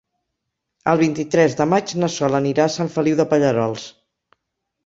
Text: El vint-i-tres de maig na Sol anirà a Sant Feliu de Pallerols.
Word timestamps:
El 0.93 0.99
vint-i-tres 1.01 1.55
de 1.59 1.67
maig 1.75 1.93
na 2.05 2.11
Sol 2.15 2.39
anirà 2.39 2.65
a 2.65 2.75
Sant 2.79 2.91
Feliu 2.97 3.21
de 3.23 3.27
Pallerols. 3.35 3.85